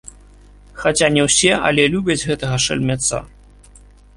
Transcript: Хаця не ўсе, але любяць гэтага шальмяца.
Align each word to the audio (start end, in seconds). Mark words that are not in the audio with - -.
Хаця 0.83 1.09
не 1.17 1.21
ўсе, 1.27 1.51
але 1.67 1.83
любяць 1.97 2.27
гэтага 2.31 2.57
шальмяца. 2.65 3.17